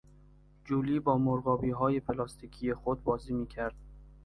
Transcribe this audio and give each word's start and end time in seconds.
جولی 0.65 0.99
با 0.99 1.17
مرغابیهای 1.17 1.99
پلاستیکی 1.99 2.73
خود 2.73 3.03
بازی 3.03 3.33
میکرد. 3.33 3.75